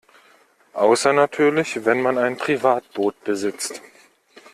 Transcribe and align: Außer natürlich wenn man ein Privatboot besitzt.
Außer 0.73 1.13
natürlich 1.13 1.85
wenn 1.85 2.01
man 2.01 2.17
ein 2.17 2.35
Privatboot 2.35 3.23
besitzt. 3.23 3.83